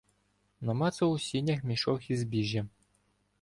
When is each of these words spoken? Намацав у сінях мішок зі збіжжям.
Намацав 0.69 1.11
у 1.11 1.19
сінях 1.19 1.63
мішок 1.63 2.01
зі 2.07 2.15
збіжжям. 2.23 2.69